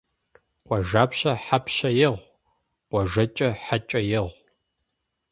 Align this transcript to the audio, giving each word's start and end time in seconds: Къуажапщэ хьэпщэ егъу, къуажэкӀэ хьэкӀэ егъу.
Къуажапщэ 0.67 1.31
хьэпщэ 1.43 1.89
егъу, 2.07 2.25
къуажэкӀэ 2.89 3.49
хьэкӀэ 3.63 3.99
егъу. 4.19 4.31